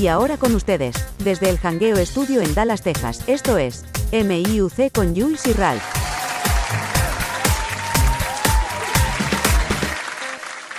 [0.00, 5.14] Y ahora con ustedes, desde el Hangueo Estudio en Dallas, Texas, esto es MIUC con
[5.14, 5.82] Jules y Ralph.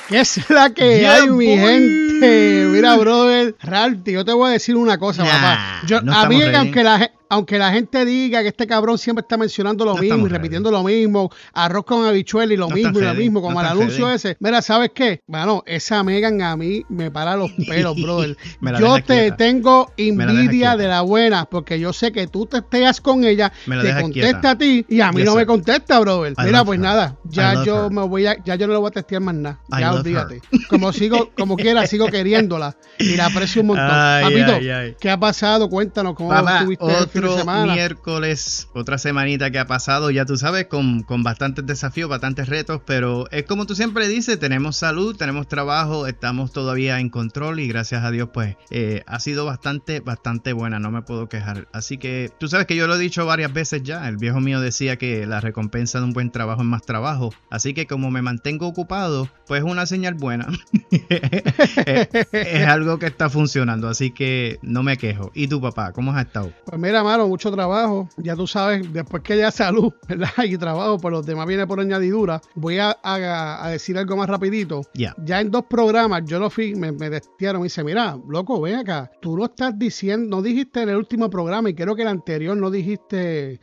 [0.09, 2.65] ¿Qué es la que Yeah, hay, mi gente?
[2.71, 5.70] Mira, brother, Ralph, yo te voy a decir una cosa, Nah, papá.
[5.85, 6.55] Yo, no a mí, ready.
[6.55, 10.25] aunque la, aunque la gente diga que este cabrón siempre está mencionando lo No mismo
[10.25, 13.41] y repitiendo lo mismo, arroz con habichuela y lo No mismo y lo ready, mismo,
[13.41, 14.15] como el anuncio ready.
[14.17, 14.37] ese.
[14.39, 15.21] Mira, ¿sabes qué?
[15.27, 18.37] Bueno, esa Megan a mí me para los pelos, brother.
[18.59, 19.37] Me la yo te quieta.
[19.37, 23.77] tengo envidia de la buena, porque yo sé que tú te esteas con ella, Me
[23.81, 24.49] te contesta quieta.
[24.51, 26.33] a ti y a mí Yes, no me contesta, brother.
[26.37, 26.83] I Mira, pues her.
[26.83, 27.91] nada, ya yo her.
[27.91, 29.59] me voy a, ya yo no le voy a testear más nada.
[29.79, 30.41] Ya olvídate.
[30.69, 33.87] Como sigo, como quiera, sigo queriéndola y la aprecio un montón.
[33.87, 34.53] Papito.
[34.99, 35.69] ¿qué ha pasado?
[35.71, 37.73] Cuéntanos cómo Papá, estuviste el fin de otro semana.
[37.73, 42.81] miércoles, otra semanita que ha pasado, ya tú sabes, con, con bastantes desafíos, bastantes retos,
[42.85, 47.69] pero es como tú siempre dices, tenemos salud, tenemos trabajo, estamos todavía en control y
[47.69, 51.69] gracias a Dios, pues eh, ha sido bastante, bastante buena, no me puedo quejar.
[51.71, 54.59] Así que tú sabes que yo lo he dicho varias veces ya, el viejo mío
[54.59, 58.21] decía que la recompensa de un buen trabajo es más trabajo, así que como me
[58.21, 60.49] mantengo ocupado, pues es una señal buena.
[60.91, 65.31] es, es algo que está funcionando, así que no me quejo.
[65.33, 66.51] ¿Y papá, cómo has estado?
[66.65, 68.09] Pues mira, mano, mucho trabajo.
[68.17, 70.29] Ya tú sabes, después que haya salud, ¿verdad?
[70.43, 72.41] Y trabajo, pues los demás viene por añadidura.
[72.55, 74.81] Voy a, a- a decir algo más rapidito.
[74.93, 75.15] Ya.
[75.23, 78.75] Ya en dos programas yo lo fui, me, me testearon y dice, mira, loco, ven
[78.75, 79.11] acá.
[79.21, 82.57] Tú no estás diciendo, no dijiste en el último programa y creo que el anterior
[82.57, 83.59] no dijiste,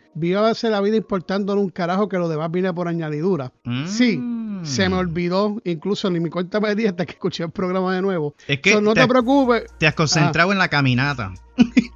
[0.47, 3.53] hacer la vida importándole un carajo que lo demás viene por añadidura.
[3.87, 4.65] Sí, Mm.
[4.65, 8.03] se me olvidó, incluso ni mi cuenta me di hasta que escuché el programa de
[8.03, 8.35] nuevo.
[8.49, 9.65] Es que So, no te, te preocupes.
[9.79, 11.33] te has concentrado en la caminata.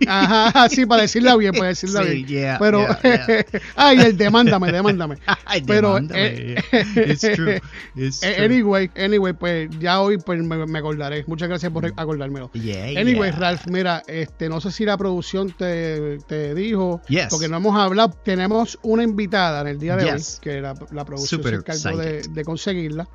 [0.07, 2.27] Ajá, sí, para decirla bien, para decirla Sí, bien.
[2.27, 3.45] yeah, Pero, yeah, yeah.
[3.77, 5.17] ay, el demándame, demándame.
[5.45, 6.55] Ay, Pero, demándame.
[6.73, 7.61] eh, It's true.
[7.95, 8.45] It's Eh, true.
[8.45, 11.25] Anyway, anyway, pues ya hoy pues me, me acordaré.
[11.27, 12.51] Muchas gracias por acordármelo.
[12.53, 13.31] Yeah, Anyway.
[13.31, 17.29] Ralph, mira, este, no sé si la producción te, te dijo, Yes.
[17.31, 18.11] porque no hemos hablado.
[18.25, 20.35] Tenemos una invitada en el día de Yes.
[20.35, 23.09] hoy, que la, la producción Super se encargó de, de conseguirla.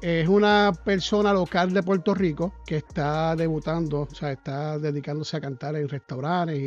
[0.00, 5.40] Es una persona local de Puerto Rico que está debutando, o sea, está dedicándose a
[5.40, 6.58] cantar en restaurantes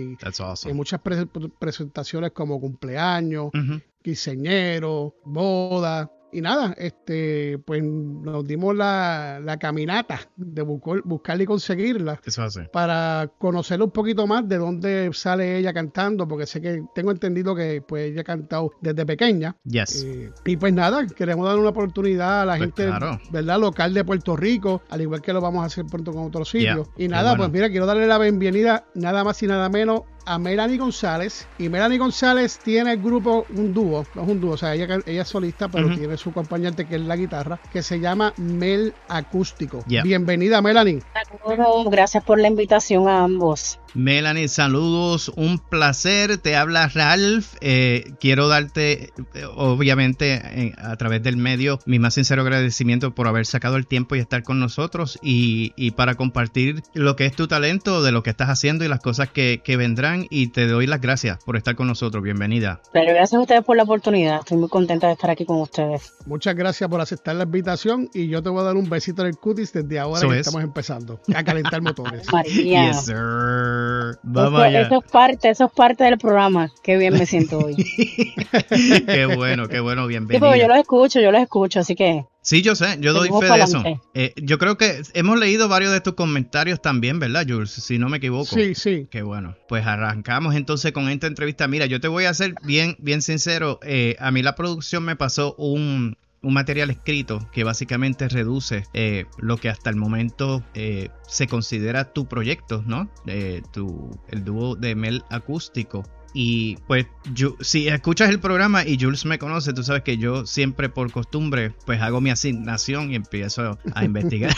[0.69, 1.25] y muchas pre-
[1.59, 3.81] presentaciones como cumpleaños, Ujú.
[4.01, 6.11] quinceñero, boda.
[6.33, 12.43] Y nada, este, pues nos dimos la, la caminata de buscar, buscarla y conseguirla Eso
[12.43, 12.63] hace.
[12.65, 17.55] para conocer un poquito más de dónde sale ella cantando, porque sé que tengo entendido
[17.55, 19.55] que pues ella ha cantado desde pequeña.
[19.63, 20.03] Yes.
[20.05, 23.19] Eh, y pues nada, queremos dar una oportunidad a la Pues gente claro.
[23.31, 23.59] ¿verdad?
[23.59, 26.87] local de Puerto Rico, al igual que lo vamos a hacer pronto con otros sitios.
[26.97, 27.43] y nada, bueno.
[27.43, 31.47] pues mira, quiero darle la bienvenida nada más y nada menos a Melanie González.
[31.57, 34.99] Y Melanie González tiene el grupo, un dúo, no es un dúo, o sea, ella,
[35.05, 38.93] ella es solista, pero tiene su acompañante que es la guitarra, que se llama Mel
[39.07, 39.83] Acústico.
[39.87, 40.03] Yeah.
[40.03, 41.01] Bienvenida, Melanie.
[41.13, 43.79] Saludos, gracias por la invitación a ambos.
[43.95, 46.37] Melanie, saludos, un placer.
[46.37, 47.55] Te habla Ralph.
[47.61, 53.27] Eh, quiero darte, eh, obviamente, eh, a través del medio, mi más sincero agradecimiento por
[53.27, 57.35] haber sacado el tiempo y estar con nosotros y, y para compartir lo que es
[57.35, 60.25] tu talento, de lo que estás haciendo y las cosas que, que vendrán.
[60.29, 62.23] Y te doy las gracias por estar con nosotros.
[62.23, 62.81] Bienvenida.
[62.91, 64.39] Pero gracias a ustedes por la oportunidad.
[64.39, 66.13] Estoy muy contenta de estar aquí con ustedes.
[66.25, 69.29] Muchas gracias por aceptar la invitación y yo te voy a dar un besito en
[69.29, 70.47] el cutis desde ahora que es.
[70.47, 72.25] estamos empezando a calentar motores.
[72.31, 72.87] María.
[72.87, 73.82] Yes, sir.
[73.83, 74.81] Eso, Vamos allá.
[74.81, 76.71] eso es parte, eso es parte del programa.
[76.83, 77.75] Qué bien me siento hoy.
[77.75, 78.25] sí,
[79.05, 80.67] qué bueno, qué bueno, porque yo bienvenida.
[80.67, 83.83] los escucho, yo los escucho, así que Sí, yo sé, yo doy fe de eso.
[84.13, 87.71] Eh, yo creo que hemos leído varios de tus comentarios también, ¿verdad, Jules?
[87.71, 88.53] Si no me equivoco.
[88.53, 89.07] Sí, sí.
[89.09, 89.55] Qué bueno.
[89.69, 91.69] Pues arrancamos entonces con esta entrevista.
[91.69, 93.79] Mira, yo te voy a ser bien, bien sincero.
[93.81, 99.25] Eh, a mí la producción me pasó un, un material escrito que básicamente reduce eh,
[99.37, 103.09] lo que hasta el momento eh, se considera tu proyecto, ¿no?
[103.25, 106.03] Eh, tu, el dúo de Mel acústico.
[106.33, 110.45] Y pues yo, si escuchas el programa y Jules me conoce, tú sabes que yo
[110.45, 114.55] siempre por costumbre pues hago mi asignación y empiezo a investigar,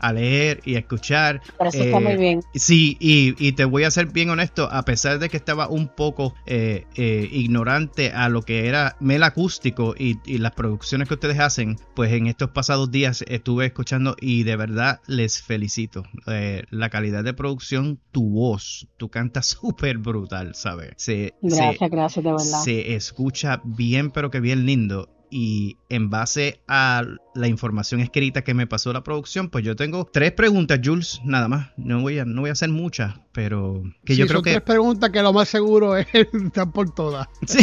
[0.00, 1.42] a leer y a escuchar.
[1.56, 2.44] por eso está Eh, muy bien.
[2.54, 5.88] Sí, y, y te voy a ser bien honesto, a pesar de que estaba un
[5.88, 11.14] poco eh, eh, ignorante a lo que era Mel Acústico y, y las producciones que
[11.14, 16.04] ustedes hacen, pues en estos pasados días estuve escuchando y de verdad les felicito.
[16.26, 20.83] Eh, la calidad de producción, tu voz, tú cantas súper brutal, ¿sabes?
[20.96, 22.62] Se, Gracias, se- gracias, de verdad.
[22.62, 25.08] se escucha bien, pero que bien lindo.
[25.30, 27.02] Y en base a
[27.34, 31.48] la información escrita que me pasó la producción, pues yo tengo tres preguntas, Jules, nada
[31.48, 31.70] más.
[31.76, 33.14] No voy a, no voy a hacer muchas.
[33.34, 34.50] Pero que yo creo son que...
[34.52, 37.28] tres preguntas que lo más seguro es estar por todas.
[37.46, 37.62] Sí,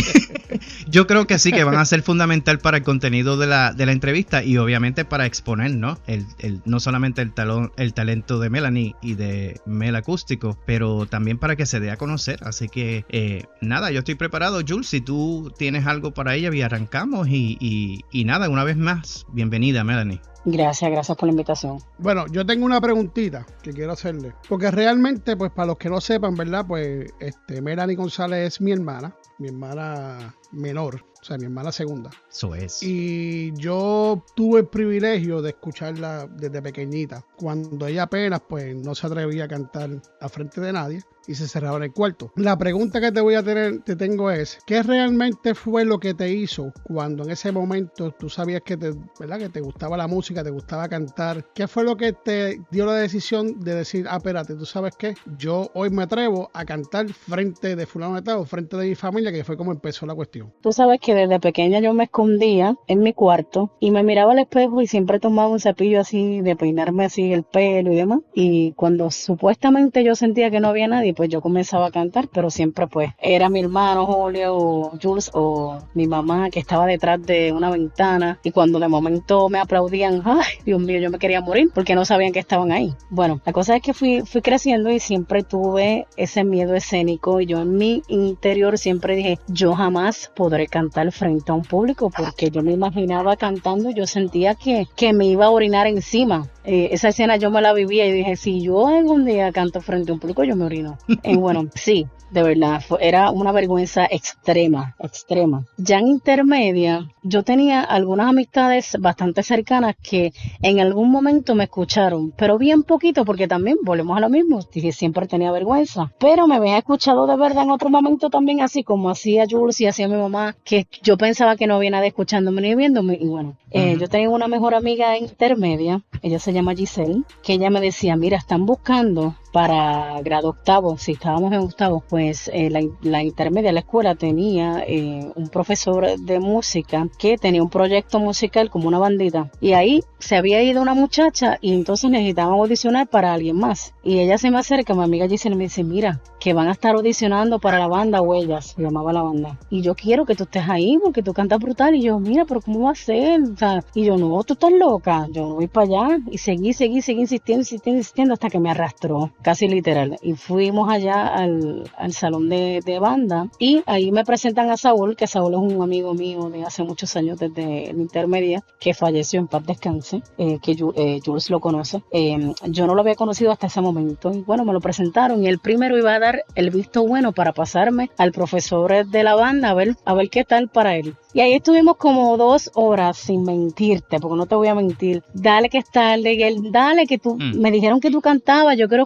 [0.88, 3.86] yo creo que sí, que van a ser fundamental para el contenido de la, de
[3.86, 5.98] la entrevista y obviamente para exponer, ¿no?
[6.08, 11.08] El, el, no solamente el, talón, el talento de Melanie y de Mel Acústico, pero
[11.08, 12.40] también para que se dé a conocer.
[12.44, 16.62] Así que eh, nada, yo estoy preparado, Jules, si tú tienes algo para ella, y
[16.62, 20.22] arrancamos y, y, y nada, una vez más, bienvenida, Melanie.
[20.46, 21.78] Gracias, gracias por la invitación.
[22.00, 24.34] Bueno, yo tengo una preguntita que quiero hacerle.
[24.50, 26.66] Porque realmente, pues para los que no sepan, ¿verdad?
[26.68, 32.10] Pues este, Melanie González es mi hermana, mi hermana menor, o sea, mi hermana segunda.
[32.32, 32.82] Eso es.
[32.82, 39.06] Y yo tuve el privilegio de escucharla desde pequeñita, cuando ella apenas, pues, no se
[39.06, 42.32] atrevía a cantar a frente de nadie y se cerraba en el cuarto.
[42.36, 46.14] La pregunta que te voy a tener, te tengo es, ¿qué realmente fue lo que
[46.14, 49.40] te hizo cuando en ese momento tú sabías que te, ¿verdad?
[49.40, 51.46] que te gustaba la música, te gustaba cantar?
[51.54, 55.16] ¿Qué fue lo que te dio la decisión de decir, ah, espérate, tú sabes qué,
[55.38, 59.32] yo hoy me atrevo a cantar frente de fulano de tal frente de mi familia,
[59.32, 60.52] que fue como empezó la cuestión?
[60.62, 64.40] Tú sabes que desde pequeña yo me escondía en mi cuarto y me miraba al
[64.40, 68.20] espejo y siempre tomaba un cepillo así de peinarme así el pelo y demás.
[68.34, 72.50] Y cuando supuestamente yo sentía que no había nadie, pues yo comenzaba a cantar, pero
[72.50, 77.52] siempre pues era mi hermano Julio o Jules o mi mamá que estaba detrás de
[77.52, 81.70] una ventana y cuando de momento me aplaudían, ay Dios mío, yo me quería morir
[81.74, 82.94] porque no sabían que estaban ahí.
[83.10, 87.46] Bueno, la cosa es que fui, fui creciendo y siempre tuve ese miedo escénico y
[87.46, 92.50] yo en mi interior siempre dije, yo jamás podré cantar frente a un público porque
[92.50, 96.48] yo me imaginaba cantando, yo sentía que, que me iba a orinar encima.
[96.64, 100.12] Eh, esa escena yo me la vivía y dije, si yo algún día canto frente
[100.12, 100.98] a un público, yo me orino.
[101.24, 105.66] Y bueno, sí, de verdad, fue, era una vergüenza extrema, extrema.
[105.78, 112.32] Ya en intermedia, yo tenía algunas amistades bastante cercanas que en algún momento me escucharon,
[112.36, 116.78] pero bien poquito, porque también volvemos a lo mismo, siempre tenía vergüenza, pero me habían
[116.78, 120.56] escuchado de verdad en otro momento también, así como hacía Jules y hacía mi mamá,
[120.64, 124.30] que yo pensaba que no había nadie escuchándome ni viéndome, y bueno, eh, yo tenía
[124.30, 129.36] una mejor amiga intermedia, ella se llama Giselle, que ella me decía, mira, están buscando
[129.52, 134.84] para grado octavo, si estábamos en octavo, pues eh, la, la, intermedia, la escuela tenía
[134.88, 139.52] eh, un profesor de música que tenía un proyecto musical como una bandita.
[139.60, 143.94] Y ahí se había ido una muchacha y entonces necesitaban audicionar para alguien más.
[144.04, 146.96] Y ella se me acerca, mi amiga Giselle me dice, mira, que van a estar
[146.96, 149.60] audicionando para la banda Huellas, llamaba la banda.
[149.70, 152.62] Y yo quiero que tú estés ahí porque tú cantas brutal y yo, mira, pero
[152.62, 153.42] ¿cómo va a ser?
[153.42, 156.74] O sea, y yo, no, tú estás loca, yo no voy para allá y seguí,
[156.74, 160.18] seguí, seguí insistiendo, insistiendo, insistiendo hasta que me arrastró casi literal.
[160.22, 165.16] Y fuimos allá al, al salón de, de, banda y ahí me presentan a Saúl,
[165.16, 169.40] que Saúl es un amigo mío de hace muchos años desde el intermedia, que falleció
[169.40, 172.04] en paz descanse, eh, que eh, Jules lo conoce.
[172.12, 175.48] Eh, yo no lo había conocido hasta ese momento y bueno, me lo presentaron y
[175.48, 179.70] el primero iba a dar el visto bueno para pasarme al profesor de la banda
[179.70, 181.16] a ver, a ver qué tal para él.
[181.34, 185.24] Y ahí estuvimos como dos horas sin mentirte, porque no te voy a mentir.
[185.34, 187.58] Dale que es tarde, y él, dale que tú, mm.
[187.58, 189.04] me dijeron que tú cantabas, yo quiero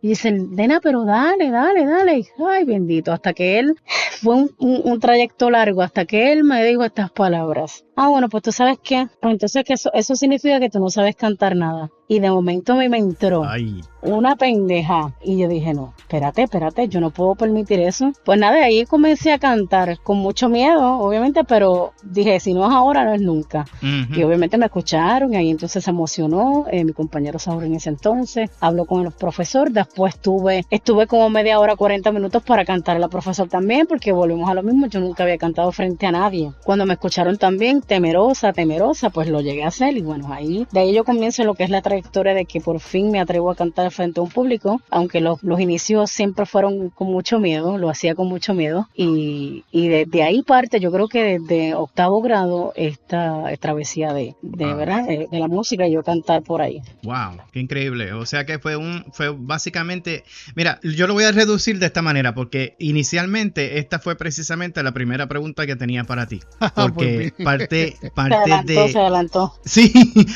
[0.00, 2.24] Y dicen, Nena, pero dale, dale, dale.
[2.46, 3.74] Ay, bendito, hasta que él,
[4.22, 7.84] fue un, trayecto largo, hasta que él me dijo estas palabras.
[8.00, 9.08] Ah, bueno, pues tú sabes qué.
[9.20, 11.90] Pues entonces que eso, eso significa que tú no sabes cantar nada.
[12.06, 13.82] Y de momento me, me entró Ay.
[14.00, 15.12] una pendeja.
[15.20, 18.12] Y yo dije, no, espérate, espérate, yo no puedo permitir eso.
[18.24, 22.72] Pues nada, ahí comencé a cantar con mucho miedo, obviamente, pero dije, si no es
[22.72, 23.66] ahora, no es nunca.
[23.82, 24.16] Uh -huh.
[24.16, 26.66] Y obviamente me escucharon y ahí entonces se emocionó.
[26.70, 29.70] Eh, mi compañero Saúl en ese entonces habló con el profesor.
[29.72, 34.12] Después tuve, estuve como media hora, 40 minutos para cantar a la profesor también, porque
[34.12, 34.86] volvimos a lo mismo.
[34.86, 36.52] Yo nunca había cantado frente a nadie.
[36.64, 39.96] Cuando me escucharon también, temerosa, temerosa, pues lo llegué a hacer.
[39.96, 42.78] Y bueno, ahí, de ahí yo comienzo lo que es la trayectoria de que por
[42.80, 46.90] fin me atrevo a cantar frente a un público, aunque los, los inicios siempre fueron
[46.90, 48.88] con mucho miedo, lo hacía con mucho miedo.
[48.94, 54.66] Y, y desde ahí parte, yo creo que desde octavo grado, esta travesía de, de
[54.68, 54.76] Wow.
[54.76, 56.80] verdad, de, de la música y yo cantar por ahí.
[57.02, 58.12] Wow, qué increíble.
[58.12, 62.02] O sea que fue un, fue básicamente, mira, yo lo voy a reducir de esta
[62.02, 66.40] manera porque inicialmente esta fue precisamente la primera pregunta que tenía para ti.
[66.74, 69.54] Porque Pues parte, Se parte adelantó, de, se adelantó.
[69.64, 69.92] Sí,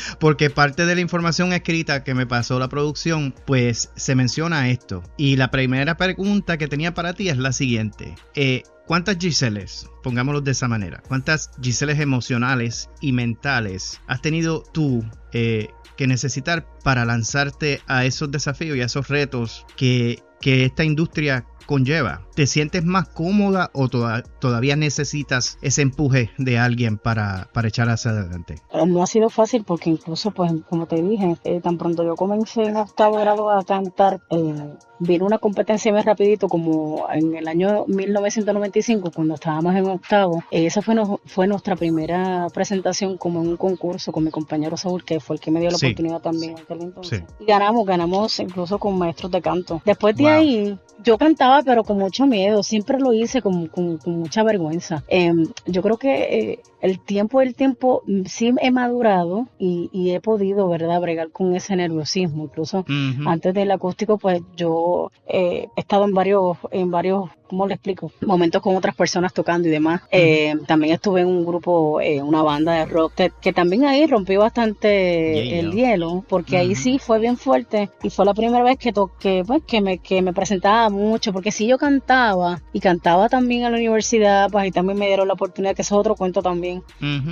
[0.19, 5.03] porque parte de la información escrita que me pasó la producción, pues se menciona esto.
[5.17, 8.15] Y la primera pregunta que tenía para ti es la siguiente.
[8.35, 15.05] Eh, ¿Cuántas Giseles, pongámoslo de esa manera, cuántas Giseles emocionales y mentales has tenido tú
[15.31, 20.83] eh, que necesitar para lanzarte a esos desafíos y a esos retos que, que esta
[20.83, 22.21] industria conlleva.
[22.35, 28.11] ¿Te sientes más cómoda o todavía necesitas ese empuje de alguien para, para echar hacia
[28.11, 28.55] adelante?
[28.71, 32.15] Eh, no ha sido fácil porque incluso, pues, como te dije, eh, tan pronto yo
[32.15, 37.47] comencé en octavo grado a cantar, eh, vino una competencia más rapidito como en el
[37.47, 40.43] año 1995 cuando estábamos en octavo.
[40.51, 45.19] esa fue, fue nuestra primera presentación como en un concurso con mi compañero Saúl, que
[45.19, 47.23] fue el que me dio la oportunidad también en aquel entonces.
[47.39, 49.81] Y ganamos, ganamos incluso con maestros de canto.
[49.85, 54.43] Después de ahí, yo cantaba, pero con mucho miedo, siempre lo hice con, con, mucha
[54.43, 55.03] vergüenza.
[55.07, 60.11] Em, yo creo que eh, el tiempo del tiempo mm, sí he madurado y, y,
[60.11, 62.45] he podido, ¿verdad?, bregar con ese nerviosismo.
[62.45, 62.85] Incluso
[63.25, 68.11] antes del acústico, pues yo eh, he estado en varios, en varios ¿cómo le explico?
[68.25, 70.01] Momentos con otras personas tocando y demás.
[70.09, 74.39] Eh, también estuve en un grupo, eh, una banda de rock, que, también ahí rompió
[74.39, 78.91] bastante el hielo, porque ahí sí fue bien fuerte y fue la primera vez que
[78.91, 83.65] toqué, pues que me, que me presentaba mucho, porque si yo cantaba y cantaba también
[83.65, 86.41] en la universidad, pues ahí también me dieron la oportunidad, que eso es otro cuento
[86.41, 86.81] también.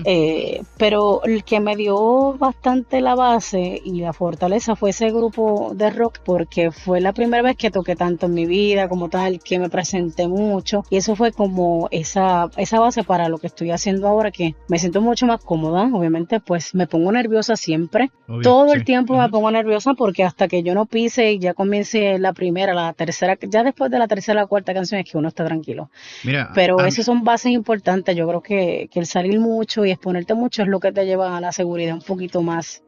[0.05, 5.71] Eh, pero el que me dio bastante la base y la fortaleza fue ese grupo
[5.73, 9.39] de rock, porque fue la primera vez que toqué tanto en mi vida como tal,
[9.39, 13.71] que me presenté mucho y eso fue como esa, esa base para lo que estoy
[13.71, 15.89] haciendo ahora que me siento mucho más cómoda.
[15.93, 18.11] Obviamente pues me pongo nerviosa siempre.
[18.43, 22.17] Todo el tiempo me pongo nerviosa porque hasta que yo no pise y ya comience
[22.19, 25.27] la primera, la tercera, ya después de la tercera o cuarta canción es que uno
[25.27, 25.89] está tranquilo.
[26.23, 28.15] Mira, Pero esas son bases importantes.
[28.15, 31.37] Yo creo que, que, el salir mucho y exponerte mucho es lo que te lleva
[31.37, 32.83] a la seguridad un poquito más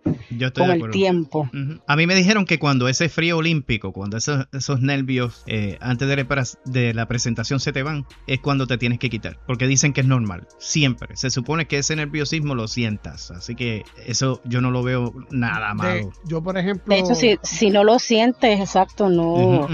[0.55, 1.49] con el tiempo.
[1.87, 6.07] A mí me dijeron que cuando ese frío olímpico, cuando esos, esos nervios eh, antes
[6.07, 6.23] de
[6.65, 9.37] de la presentación se te van, es cuando te tienes que quitar.
[9.45, 10.47] Porque dicen que es normal.
[10.57, 11.15] Siempre.
[11.15, 13.29] Se supone que ese nerviosismo lo sientas.
[13.29, 16.11] Así que eso yo no lo veo nada malo.
[16.25, 16.83] yo, por ejemplo.
[16.91, 19.67] De hecho, si, si no lo sientes, exacto, no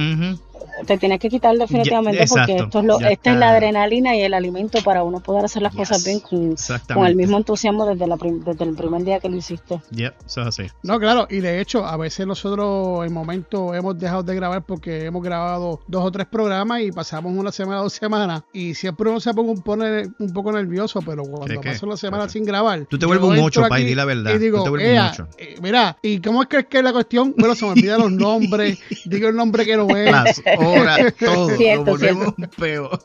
[0.85, 4.33] te tienes que quitar definitivamente porque esto es lo, esta es la adrenalina y el
[4.33, 6.55] alimento para uno poder hacer las cosas bien con,
[6.93, 9.81] con, el mismo entusiasmo desde, la desde el primer día que lo hiciste.
[9.91, 10.63] eso es así.
[10.83, 15.05] No, claro, y de hecho a veces nosotros en momento hemos dejado de grabar porque
[15.05, 19.19] hemos grabado dos o tres programas y pasamos una semana, dos semanas y siempre uno
[19.19, 22.85] se pone un, pone un poco nervioso, pero cuando pasa una semana sin grabar.
[22.85, 24.33] Tú te vuelves un mucho, Pai, di la verdad.
[24.35, 27.33] Y digo, eh, mira, ¿y cómo es que es que la cuestión?
[27.37, 30.41] Bueno, se me olvidan los nombres, digo el nombre que no es.
[30.57, 32.99] Ahora todo, lo volvemos peor.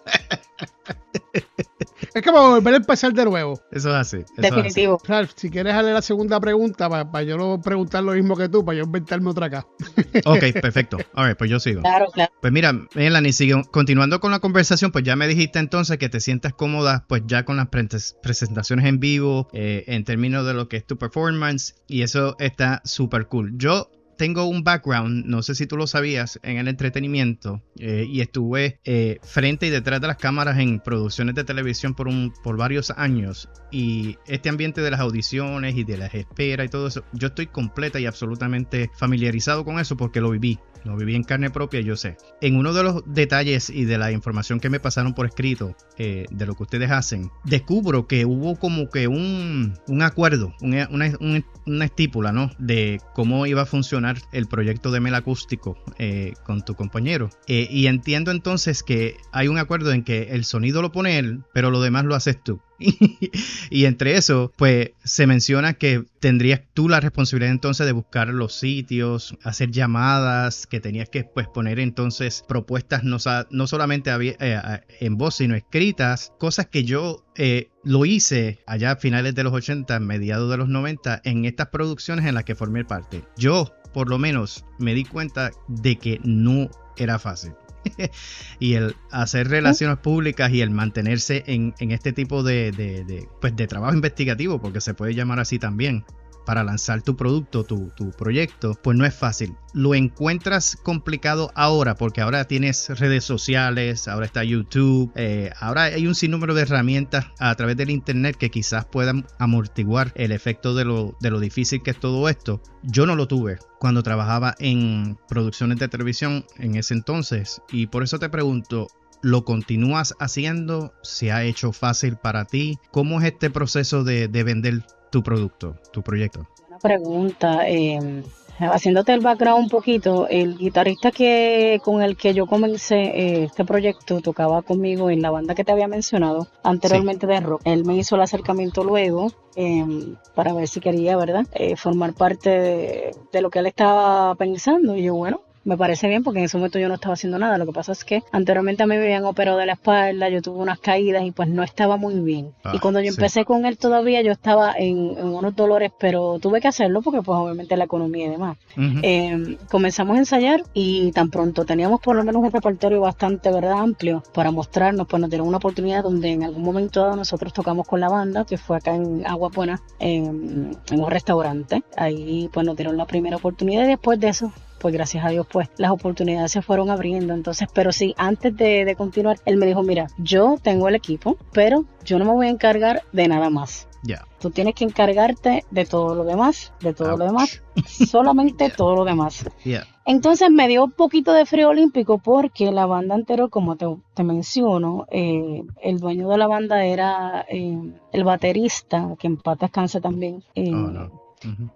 [2.14, 3.60] Es como volver a empezar de nuevo.
[3.72, 4.18] Eso es así.
[4.36, 5.00] Definitivo.
[5.34, 8.78] si quieres darle la segunda pregunta, para, yo no preguntar lo mismo que tú, para
[8.78, 9.66] yo inventarme otra acá.
[10.24, 10.98] ok, perfecto.
[11.14, 11.82] A ver, pues yo sigo.
[11.82, 12.32] Claro, claro.
[12.40, 16.20] Pues mira, Melanie, sigue, continuando con la conversación, pues ya me dijiste entonces que te
[16.20, 20.76] sientas cómoda, pues ya con las presentaciones en vivo, eh, en términos de lo que
[20.76, 23.54] es tu performance, y eso está súper cool.
[23.56, 28.20] Yo tengo un background, no sé si tú lo sabías, en el entretenimiento eh, y
[28.20, 32.56] estuve eh, frente y detrás de las cámaras en producciones de televisión por, un, por
[32.56, 37.04] varios años y este ambiente de las audiciones y de las esperas y todo eso,
[37.12, 41.50] yo estoy completa y absolutamente familiarizado con eso porque lo viví lo viví en carne
[41.50, 42.16] propia, yo sé.
[42.40, 46.26] En uno de los detalles y de la información que me pasaron por escrito eh,
[46.30, 52.32] de lo que ustedes hacen, descubro que hubo como que un, acuerdo, una, una, estípula,
[52.32, 52.50] ¿no?
[52.58, 57.30] De cómo iba a funcionar el proyecto de Mel Acústico eh, con tu compañero.
[57.46, 61.42] Eh, y entiendo entonces que hay un acuerdo en que el sonido lo pone él,
[61.52, 62.60] pero lo demás lo haces tú.
[63.70, 68.54] y entre eso, pues se menciona que tendrías tú la responsabilidad entonces de buscar los
[68.54, 73.18] sitios, hacer llamadas, que tenías que pues poner entonces propuestas no,
[73.50, 78.96] no solamente eh, en voz, sino escritas, cosas que yo eh, lo hice allá a
[78.96, 82.84] finales de los 80, mediados de los 90, en estas producciones en las que formé
[82.84, 83.22] parte.
[83.36, 87.52] Yo, por lo menos, me di cuenta de que no era fácil.
[88.58, 93.94] y el hacer relaciones públicas y el mantenerse en, este tipo de, pues de trabajo
[93.94, 96.04] investigativo, porque se puede llamar así también,
[96.44, 99.56] para lanzar tu producto, tu, proyecto, pues no es fácil.
[99.72, 106.06] Lo encuentras complicado ahora porque ahora tienes redes sociales, ahora está YouTube, eh, ahora hay
[106.06, 110.84] un sinnúmero de herramientas a través del Internet que quizás puedan amortiguar el efecto de
[110.84, 112.62] lo, de lo difícil que es todo esto.
[112.82, 118.02] Yo no lo tuve cuando trabajaba en producciones de televisión en ese entonces y por
[118.02, 118.88] eso te pregunto,
[119.24, 120.92] ¿Lo continúas haciendo?
[121.00, 122.78] ¿Se ha hecho fácil para ti?
[122.90, 126.46] ¿Cómo es este proceso de, de vender tu producto, tu proyecto?
[126.68, 127.66] Una pregunta.
[127.66, 128.22] Eh,
[128.58, 133.64] haciéndote el background un poquito, el guitarrista que con el que yo comencé eh, este
[133.64, 137.62] proyecto tocaba conmigo en la banda que te había mencionado anteriormente de rock.
[137.64, 141.46] Él me hizo el acercamiento luego em, para ver si quería, ¿verdad?
[141.54, 144.94] Eh, formar parte de, de, lo que él estaba pensando.
[144.94, 147.58] Y yo, bueno, me parece bien porque en ese momento yo no estaba haciendo nada.
[147.58, 150.42] Lo que pasa es que anteriormente a mí me habían operado de la espalda, yo
[150.42, 152.46] tuve unas caídas y pues no estaba muy bien.
[152.46, 153.16] y Ah, cuando yo sí.
[153.18, 157.22] empecé con él todavía yo estaba en, en unos dolores, pero tuve que hacerlo porque
[157.22, 158.56] pues obviamente la economía y demás.
[159.02, 163.78] Eh, comenzamos a ensayar y tan pronto teníamos por lo menos un repertorio bastante verdad
[163.78, 167.86] amplio para mostrarnos, pues nos dieron una oportunidad donde en algún momento dado nosotros tocamos
[167.86, 171.82] con la banda, que fue acá en Agua Buena, en, en un restaurante.
[171.96, 174.52] Ahí pues nos dieron la primera oportunidad y después de eso
[174.84, 177.32] pues gracias a Dios, pues las oportunidades se fueron abriendo.
[177.32, 181.38] Entonces, pero sí, antes de, de continuar, él me dijo, mira, yo tengo el equipo,
[181.54, 183.88] pero yo no me voy a encargar de nada más.
[184.02, 184.26] Ya.
[184.40, 189.06] Tú tienes que encargarte de todo lo demás, de todo lo demás, solamente todo lo
[189.06, 189.46] demás.
[189.64, 189.84] Ya.
[190.04, 194.22] Entonces me dio un poquito de frío olímpico porque la banda anterior, como te, te
[194.22, 197.78] menciono, eh, el dueño de la banda era eh,
[198.12, 200.44] el baterista, que en paz descanse también.
[200.54, 201.24] Eh, Oh, no.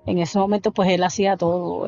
[0.07, 1.87] En ese momento pues él hacía todo.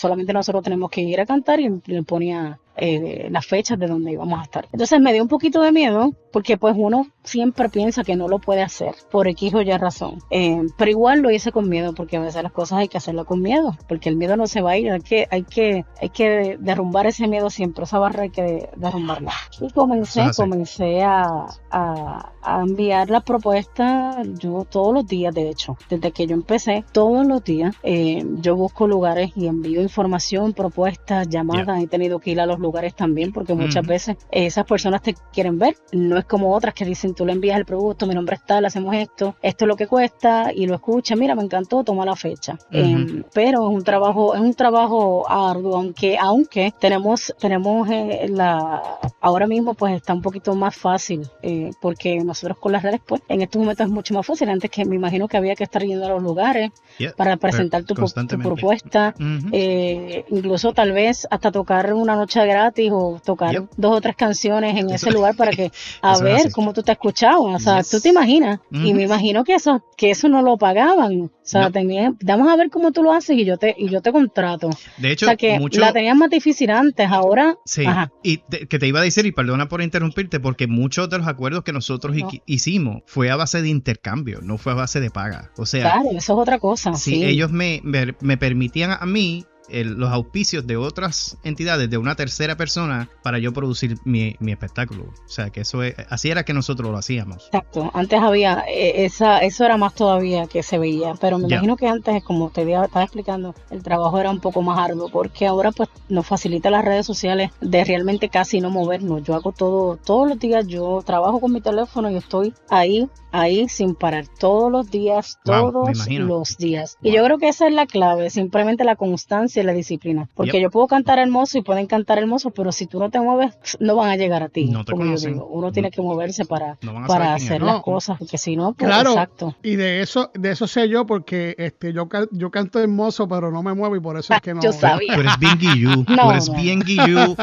[0.00, 4.12] Solamente nosotros tenemos que ir a cantar y le ponía eh, las fechas de donde
[4.12, 4.68] íbamos a estar.
[4.72, 8.38] Entonces me dio un poquito de miedo porque pues uno siempre piensa que no lo
[8.38, 10.18] puede hacer por X o Y razón.
[10.30, 13.26] Eh, pero igual lo hice con miedo porque a veces las cosas hay que hacerlas
[13.26, 14.90] con miedo porque el miedo no se va a ir.
[14.90, 17.84] Hay que, hay que, hay que derrumbar ese miedo siempre.
[17.84, 19.32] Esa barra hay que derrumbarla.
[19.60, 25.76] Y comencé, comencé a, a, a enviar la propuesta yo todos los días, de hecho.
[25.88, 31.28] Desde que yo empecé, todos los días eh, yo busco lugares y envío información, propuestas,
[31.28, 31.82] llamadas.
[31.82, 35.58] He tenido que ir a los lugares también porque muchas veces esas personas te quieren
[35.58, 35.76] ver.
[35.92, 38.64] No es como otras que dicen, tú le envías el producto, mi nombre es tal,
[38.64, 42.16] hacemos esto, esto es lo que cuesta y lo escucha, mira, me encantó, toma la
[42.16, 42.58] fecha.
[42.70, 48.82] Eh, pero es un trabajo, es un trabajo arduo, aunque, aunque tenemos, tenemos eh, la,
[49.20, 53.22] ahora mismo pues está un poquito más fácil, eh, porque nosotros con las redes pues
[53.28, 54.48] en estos momentos es mucho más fácil.
[54.48, 56.70] Antes que me imagino que había que estar yendo a los lugares
[57.16, 59.14] para presentar tu, tu propuesta.
[59.52, 63.70] Eh, incluso tal vez hasta tocar una noche gratis o tocar Yep.
[63.76, 65.70] dos o tres canciones en ese lugar para que
[66.02, 67.56] a ver cómo tú te escuchabas.
[67.56, 67.90] O sea, Yes.
[67.90, 68.60] tú te imaginas.
[68.70, 71.22] Y me imagino que eso, que eso no lo pagaban.
[71.22, 71.72] O sea, No.
[71.72, 74.70] tenían, vamos a ver cómo tú lo haces y yo te, y yo te contrato.
[74.98, 75.80] De hecho, o sea que mucho...
[75.80, 77.56] la tenían más difícil antes, ahora.
[77.64, 78.12] Sí, Ajá.
[78.22, 81.26] y te- que te iba a decir, y perdona por interrumpirte, porque muchos de los
[81.26, 82.28] acuerdos que nosotros No.
[82.30, 85.50] hi- hicimos fue a base de intercambio, no fue a base de paga.
[85.56, 86.94] O sea, Claro, eso es otra cosa.
[86.94, 87.24] si sí.
[87.24, 92.14] ellos me, me, me permitían a mí el- los auspicios de otras entidades, de una
[92.14, 95.04] tercera persona, para yo producir mi, mi espectáculo.
[95.04, 97.46] O sea, que eso es, así era que nosotros lo hacíamos.
[97.46, 101.76] Exacto, antes había, eh, esa, eso era más todavía que se veía, pero me imagino
[101.76, 105.72] que antes, como te estaba explicando, el trabajo era un poco más arduo, porque ahora
[105.72, 109.22] pues nos facilita las redes sociales de realmente casi no movernos.
[109.22, 113.68] Yo hago todo, todos los días, yo trabajo con mi teléfono y estoy ahí, ahí
[113.68, 116.26] sin parar, todos los días, Wow, todos imagino.
[116.26, 116.96] los días.
[117.02, 117.16] Y Wow.
[117.16, 120.62] yo creo que esa es la clave, simplemente la constancia y la disciplina, porque Yep.
[120.62, 123.96] yo puedo cantar hermoso y pueden cantar hermoso, pero si tú no te mueves, no
[123.96, 124.66] van a llegar a ti.
[124.66, 125.46] No te como yo digo.
[125.46, 127.82] Uno tiene que moverse para No para hacer las No.
[127.82, 129.10] cosas, porque si no, pues, Claro.
[129.10, 129.54] exacto.
[129.62, 133.62] Y de eso, de eso sé yo porque este yo yo canto hermoso, pero no
[133.62, 134.60] me muevo y por eso es que no.
[134.62, 135.14] Yo sabía.
[135.14, 136.54] Tú eres bien guillú, tú No, eres no.
[136.56, 137.36] bien guillú,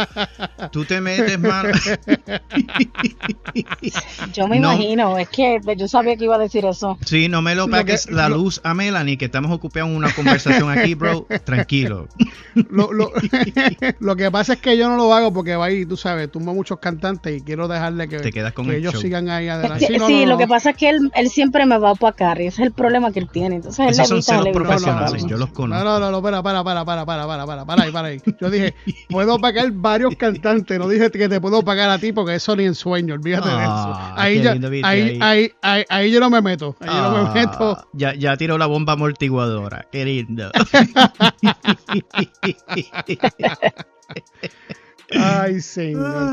[0.72, 1.70] tú te metes mano.
[4.34, 4.74] Yo me No.
[4.74, 6.98] imagino, es que yo sabía que iba a decir eso.
[7.06, 9.90] Sí, no me lo Lo pagues que- la lo- luz a Melanie, que estamos ocupados
[9.90, 11.26] en una conversación aquí, bro.
[11.44, 12.07] Tranquilo.
[12.70, 13.12] Lo, lo-
[14.00, 16.54] lo que pasa es que yo no lo hago porque va ahí, tú sabes, tumbo
[16.54, 19.02] muchos cantantes y quiero dejarle que, Te quedas con que el ellos show.
[19.02, 19.86] sigan ahí Es adelante.
[19.88, 20.38] que- Sí, no, sí, no, lo no.
[20.40, 22.74] que pasa es que él, él siempre me va a opacar y ese es el
[22.74, 23.58] problema que él tiene.
[23.58, 25.84] Entonces él Esos son celos profesionales, yo los No, conozco.
[25.86, 28.22] no, no, no, para, para, para, para, para, para, para, para ahí, para ahí.
[28.42, 28.74] Yo dije,
[29.10, 32.66] puedo pagar varios cantantes, no dije que te puedo pagar a ti porque eso ni
[32.66, 33.64] en sueño, olvídate de eso.
[33.68, 35.20] Ah, Ahí, ya, ahí, ahí.
[35.22, 37.78] ahí, ahí, ahí yo no me meto, ahí yo no me Ah, meto.
[37.94, 39.86] Ya, ya tiró la bomba amortiguadora.
[39.92, 40.52] Qué lindo.
[45.12, 46.30] Ay, señor,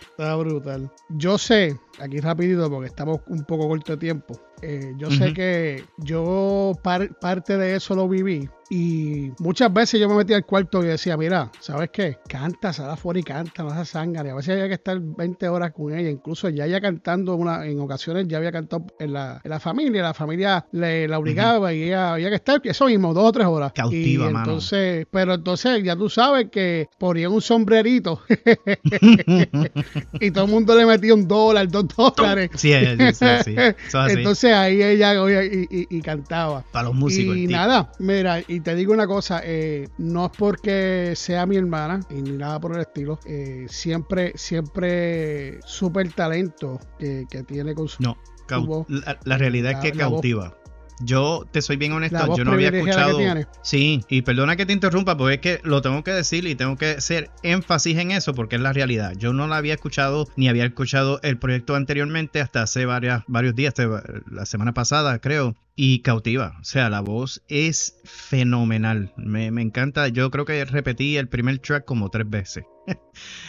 [0.00, 0.90] está brutal.
[1.10, 5.84] Yo sé, aquí rapidito porque estamos un poco corto de tiempo, eh, yo sé que
[5.98, 10.82] yo par- parte de eso lo viví y muchas veces yo me metía al cuarto
[10.84, 12.18] y decía, mira, ¿sabes qué?
[12.28, 14.30] Canta, sal afuera y canta, no seas sangre.
[14.30, 17.80] A veces había que estar 20 horas con ella, incluso ya ella cantando una, en
[17.80, 21.84] ocasiones ya había cantado en la, en la familia, la familia le, la obligaba y
[21.84, 23.72] ella había que estar, eso mismo, dos o tres horas.
[23.72, 24.38] Cautiva, y mano.
[24.50, 28.20] entonces, pero entonces ya tú sabes que ponía un sombrerito
[30.20, 32.50] y todo el mundo le metía un dólar, dos dólares.
[32.54, 32.72] Sí,
[33.12, 33.54] sí, sí.
[34.18, 36.64] Entonces ahí ella y, y- y cantaba.
[36.72, 37.36] Para los músicos.
[37.36, 42.00] y nada, mira, y te digo una cosa, eh, no es porque sea mi hermana
[42.10, 47.88] y ni nada por el estilo, eh, siempre, siempre súper talento que, que tiene con
[47.88, 48.16] su No,
[48.64, 48.86] voz.
[48.88, 49.98] la, la realidad es que voz.
[49.98, 50.54] cautiva.
[51.00, 53.20] Yo te soy bien honesto, yo no había escuchado.
[53.62, 56.74] Sí, y perdona que te interrumpa, porque es que lo tengo que decir y tengo
[56.76, 59.12] que hacer énfasis en eso porque es la realidad.
[59.16, 63.54] Yo no la había escuchado ni había escuchado el proyecto anteriormente hasta hace varias, varios
[63.54, 66.56] días, hasta la semana pasada creo, y cautiva.
[66.60, 69.12] O sea, la voz es fenomenal.
[69.16, 70.08] Me, me encanta.
[70.08, 72.64] Yo creo que repetí el primer track como tres veces.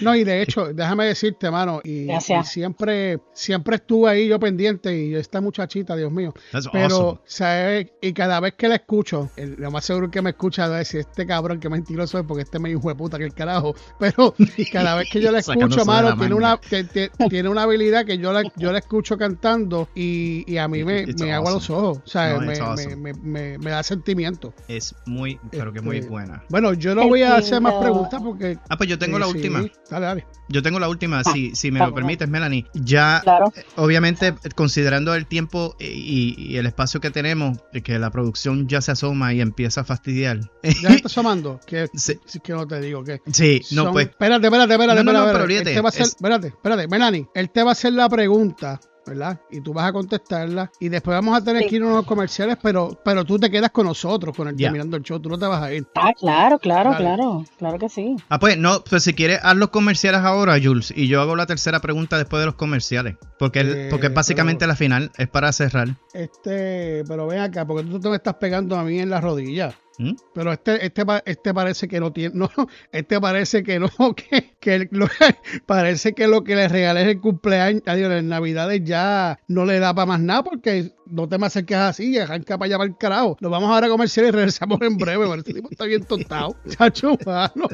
[0.01, 4.97] No, y de hecho, déjame decirte, mano, y, y siempre, siempre estuve ahí yo pendiente,
[4.97, 6.33] y esta muchachita, Dios mío.
[6.51, 7.19] That's Pero, awesome.
[7.25, 7.87] ¿sabes?
[8.01, 11.01] Y cada vez que la escucho, el- lo más seguro que me escucha a decir,
[11.01, 13.75] este cabrón que mentiroso es porque este me hijo de puta que el carajo.
[13.99, 14.33] Pero
[14.71, 18.05] cada vez que yo la escucho, mano, la tiene una, te- te- tiene una habilidad
[18.05, 21.51] que yo la, yo la escucho cantando y, y a mí me, It's me agua
[21.51, 21.99] los ojos.
[22.03, 22.95] O sea, No, me, it's me- awesome.
[22.97, 24.53] me- me- me da sentimiento.
[24.67, 26.43] Es muy, pero que muy Este, buena.
[26.49, 28.58] Bueno, yo no voy a hacer más preguntas porque...
[28.69, 29.65] Ah, pues yo tengo eh, la sí, última.
[29.89, 30.27] Dale, dale.
[30.49, 32.65] Yo tengo la última, si, si me Ah, lo permites, Melanie.
[32.73, 33.51] Ya, Claro.
[33.75, 38.82] obviamente, considerando el tiempo y, y el espacio que tenemos, eh, que la producción ya
[38.82, 40.39] se asoma y empieza a fastidiar.
[40.63, 41.60] Ya se está asomando.
[41.65, 42.19] Que, Sí.
[42.43, 43.21] que no te digo que.
[43.32, 45.03] Sí, no, pues, Espérate, espérate, espérate.
[45.03, 45.43] No, no, no, espérate, pero espérate.
[45.43, 47.27] olvídate, Él te va a hacer, es- espérate, espérate, Melanie.
[47.36, 48.79] Él te va a hacer la pregunta,
[49.10, 49.39] ¿verdad?
[49.52, 50.72] Y tú vas a contestarla.
[50.80, 51.69] Y después vamos a tener Sí.
[51.69, 54.67] que ir a unos comerciales, pero, pero tú te quedas con nosotros, con el Ya.
[54.67, 55.19] terminando el show.
[55.19, 55.86] Tú no te vas a ir.
[55.95, 57.43] Ah, claro, claro, claro.
[57.58, 58.15] Claro que sí.
[58.30, 61.45] Ah, pues no, pues si quieres, haz los comerciales ahora, Jules, y yo hago la
[61.45, 63.15] tercera pregunta después de los comerciales.
[63.38, 65.89] Porque, el- Eh, porque es básicamente pero- la final, es para cerrar.
[66.13, 69.74] Este, pero ven acá, porque tú te me estás pegando a mí en la rodilla.
[69.99, 70.13] ¿Mm?
[70.33, 72.49] Pero este, este, este parece que no tiene, no,
[72.91, 74.89] este parece que no, que, que
[75.65, 79.93] parece que lo que le regalé en el cumpleaños, en Navidades ya no le da
[79.93, 83.38] para más nada porque no te me acerques así arranca para allá para el carajo.
[83.41, 86.55] Nos vamos ahora a comercial y regresamos en breve, este tipo está bien tontado.
[86.69, 87.67] Chacho, mano.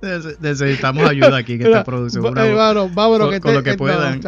[0.00, 2.26] Neces- Necesitamos ayuda aquí en esta producción.
[2.38, 4.20] Hermano, vámonos, con- que lo que eh, no, puedan.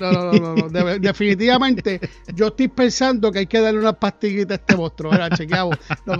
[0.00, 0.68] No, no, no, no, no.
[0.68, 2.00] De- definitivamente,
[2.34, 5.12] yo estoy pensando que hay que darle unas pastillitas a este monstruo.
[5.36, 5.76] Chequeamos.
[6.06, 6.18] Nos,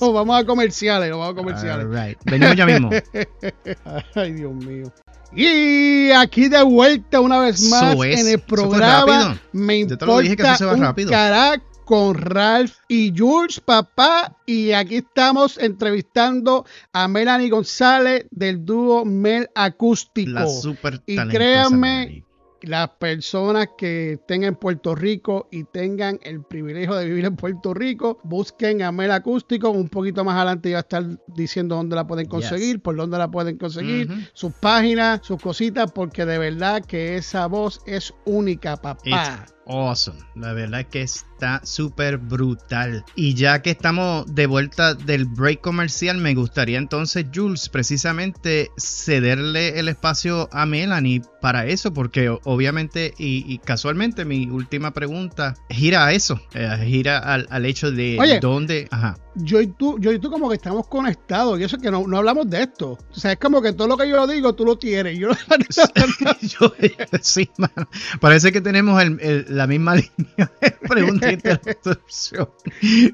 [0.00, 2.16] vamos a comerciales, nos vamos a comerciales.
[2.24, 2.90] Venimos ya mismo.
[4.14, 4.92] Ay, Dios mío.
[5.34, 9.40] Y aquí de vuelta una vez más en el programa.
[9.52, 11.10] Me Yo te lo dije que importa eso se va un rápido.
[11.10, 14.34] carajo con Ralph y Jules, papá.
[14.46, 20.30] Y aquí estamos entrevistando a Melanie González del dúo Mel Acústico.
[20.30, 21.76] La super Y créanme,
[22.06, 22.24] Melanie.
[22.62, 27.74] las personas que estén en Puerto Rico y tengan el privilegio de vivir en Puerto
[27.74, 29.68] Rico, busquen a Mel Acústico.
[29.68, 33.30] Un poquito más adelante ya a estar diciendo dónde la pueden conseguir, por dónde la
[33.30, 39.02] pueden conseguir, sus páginas, sus cositas, porque de verdad que esa voz es única, papá.
[39.04, 40.18] It's awesome.
[40.34, 43.04] La verdad es que está súper brutal.
[43.14, 49.78] Y ya que estamos de vuelta del break comercial, me gustaría entonces, Jules, precisamente cederle
[49.78, 56.06] el espacio a Melanie para eso, porque obviamente y, y casualmente mi última pregunta gira
[56.06, 58.38] a eso, eh, gira al, al hecho de Oye.
[58.40, 58.88] dónde...
[58.90, 59.16] Ajá.
[59.34, 62.06] Yo y tú, yo y tú como que estamos conectados, y eso es que no,
[62.06, 62.98] no hablamos de esto.
[63.10, 65.18] O sea, es como que todo lo que yo digo, tú lo tienes.
[65.18, 65.30] Yo
[66.42, 66.74] Yo-
[67.22, 67.88] sí, mano.
[68.20, 72.48] Parece que tenemos el- el- la misma línea de pregunta y interrupción.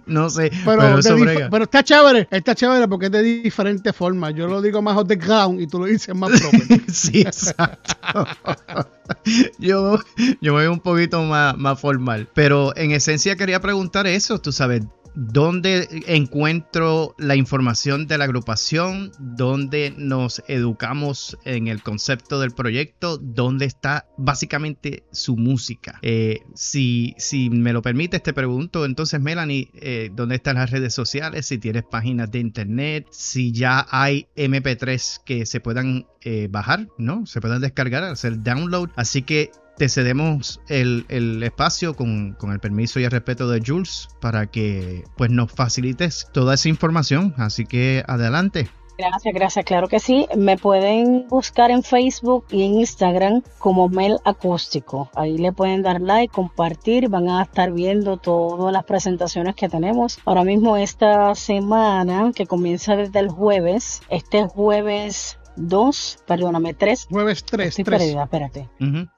[0.06, 1.16] No sé, pero, eso
[1.62, 4.34] está chévere, está chévere porque es de diferentes formas.
[4.34, 6.80] Yo lo digo más on the ground y tú lo dices más proper.
[6.88, 7.94] Sí, exacto.
[9.58, 9.98] Yo,
[10.42, 12.28] yo me veo un poquito más, más formal.
[12.34, 14.82] Pero en esencia quería preguntar eso, tú sabes.
[15.20, 19.10] ¿Dónde encuentro la información de la agrupación?
[19.18, 23.18] ¿Dónde nos educamos en el concepto del proyecto?
[23.18, 25.98] ¿Dónde está básicamente su música?
[26.02, 30.94] Eh, si, si me lo permites, te pregunto entonces, Melanie, eh, ¿dónde están las redes
[30.94, 31.46] sociales?
[31.46, 37.26] Si tienes páginas de internet, si ya hay MP3 que se puedan eh, bajar, ¿no?
[37.26, 38.90] Se puedan descargar, hacer download.
[38.94, 43.62] Así que te cedemos el, el espacio con, con el permiso y el respeto de
[43.64, 47.34] Jules para que pues nos facilites toda esa información.
[47.38, 48.68] Así que adelante.
[48.98, 50.26] Gracias, gracias, claro que sí.
[50.36, 55.08] Me pueden buscar en Facebook y en Instagram como Mel Acústico.
[55.14, 60.18] Ahí le pueden dar like, compartir, van a estar viendo todas las presentaciones que tenemos.
[60.24, 67.08] Ahora mismo esta semana, que comienza desde el jueves, este jueves 2, perdóname, 3.
[67.10, 67.98] Jueves 3, Estoy 3.
[67.98, 68.68] perdida, espérate.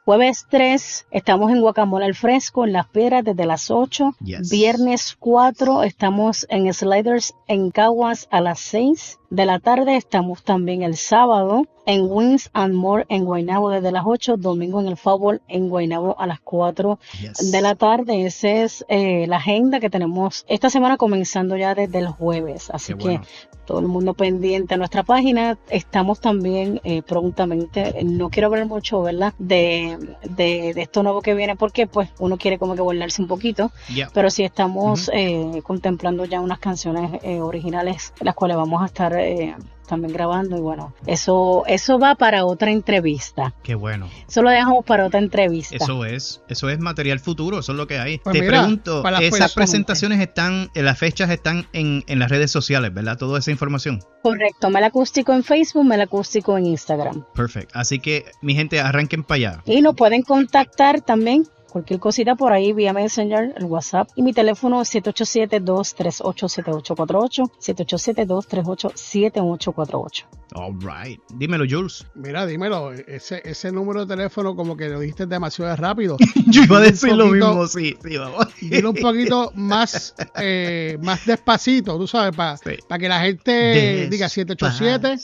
[0.04, 4.16] Jueves 3 estamos en Guacamole al Fresco, en Las Piedras, desde las 8.
[4.24, 4.50] Yes.
[4.50, 9.19] Viernes 4 estamos en Sliders en Caguas a las 6.
[9.30, 9.96] De la tarde.
[9.96, 14.86] Estamos también el sábado en Wins and More en Guaynabo desde las 8, domingo en
[14.88, 17.50] el Fútbol en Guaynabo a las 4 Yes.
[17.50, 18.26] de la tarde.
[18.26, 22.70] Esa es eh, la agenda que tenemos esta semana comenzando ya desde el jueves.
[22.70, 23.20] Así que
[23.64, 25.58] todo el mundo pendiente a nuestra página.
[25.68, 29.32] Estamos también eh, prontamente, no quiero hablar mucho, ¿verdad?
[29.38, 29.96] De,
[30.28, 33.70] de, de esto nuevo que viene porque pues uno quiere como que guardarse un poquito,
[34.12, 39.12] pero sí estamos eh, contemplando ya unas canciones eh, originales, las cuales vamos a estar
[39.22, 39.54] eh,
[39.90, 43.54] también grabando y bueno, eso, eso va para otra entrevista.
[43.64, 44.08] Qué bueno.
[44.28, 45.74] Eso lo dejamos para otra entrevista.
[45.74, 48.18] Eso es, eso es material futuro, eso es lo que hay.
[48.18, 52.52] Pues Te mira, pregunto, esas presentaciones están, eh, las fechas están en, en las redes
[52.52, 53.18] sociales, ¿verdad?
[53.18, 54.00] Toda esa información.
[54.22, 57.24] Correcto, Melacústico en Facebook, Melacústico en Instagram.
[57.34, 57.76] Perfecto.
[57.76, 59.62] Así que, mi gente, arranquen para allá.
[59.66, 61.44] Y nos pueden contactar también.
[61.70, 64.08] Cualquier cosita por ahí vía Messenger, el WhatsApp.
[64.16, 67.50] Y mi teléfono es 787-238-7848.
[67.60, 70.24] 787-238-7848.
[70.54, 71.20] All right.
[71.34, 72.04] Dímelo, Jules.
[72.14, 76.16] Mira, dímelo, ese, ese número de teléfono como que lo dijiste demasiado rápido.
[76.48, 78.46] Yo iba a decir lo poquito- mismo, sí, sí, vamos.
[78.60, 82.70] Dilo un poquito más, eh, más despacito, tú sabes, para Sí.
[82.98, 85.18] que la gente diga 787.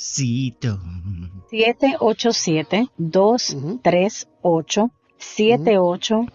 [5.34, 6.26] Despacito.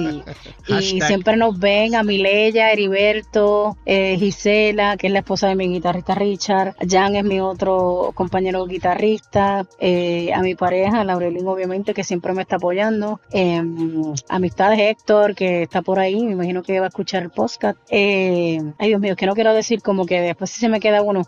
[0.67, 5.67] y, siempre nos ven a Mileya, Heriberto, eh, Gisela, que es la esposa de mi
[5.67, 12.03] guitarrista Richard, Jan es mi otro compañero guitarrista, eh, a mi pareja, Laurelín obviamente, que
[12.03, 13.61] siempre me está apoyando, eh,
[14.29, 17.79] amistades Héctor, que está por ahí, me imagino que va a escuchar el podcast.
[17.89, 21.01] Eh, ay Dios mío, que no quiero decir como que después si se me queda
[21.01, 21.23] uno,